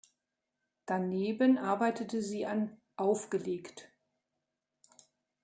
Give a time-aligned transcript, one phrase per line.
[0.87, 3.93] Daneben arbeitete sie an "Aufgelegt!